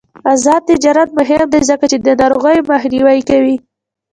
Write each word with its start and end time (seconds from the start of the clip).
آزاد 0.33 0.61
تجارت 0.71 1.09
مهم 1.19 1.47
دی 1.53 1.61
ځکه 1.69 1.85
چې 1.91 1.97
د 1.99 2.07
ناروغیو 2.21 2.67
مخنیوی 2.71 3.19
کوي. 3.29 3.55